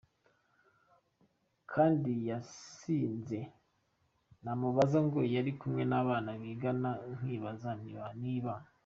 kandi 1.71 2.11
yasinze 2.29 3.39
namubaza 4.43 4.99
ngo 5.07 5.19
yarari 5.33 5.51
kumwe 5.59 5.83
n’abana 5.91 6.29
bigana 6.41 6.89
nkibaza 7.17 7.71
niba. 8.23 8.53